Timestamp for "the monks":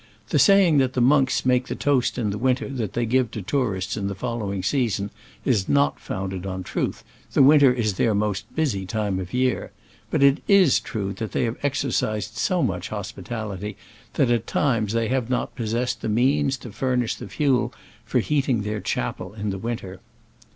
0.93-1.45